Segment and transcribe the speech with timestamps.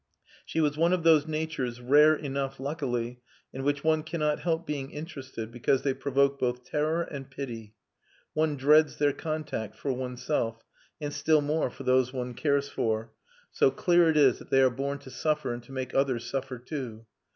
[0.47, 3.21] She was one of those natures, rare enough, luckily,
[3.53, 7.75] in which one cannot help being interested, because they provoke both terror and pity.
[8.33, 10.63] One dreads their contact for oneself,
[10.99, 13.11] and still more for those one cares for,
[13.51, 16.57] so clear it is that they are born to suffer and to make others suffer,
[16.57, 17.05] too.